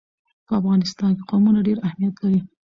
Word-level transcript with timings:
په 0.45 0.53
افغانستان 0.59 1.11
کې 1.17 1.23
قومونه 1.29 1.59
ډېر 1.67 1.77
اهمیت 1.87 2.15
لري. 2.23 2.39